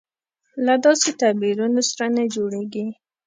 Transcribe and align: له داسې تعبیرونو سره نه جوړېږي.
له 0.65 0.73
داسې 0.85 1.09
تعبیرونو 1.19 1.81
سره 1.89 2.05
نه 2.15 2.23
جوړېږي. 2.35 2.85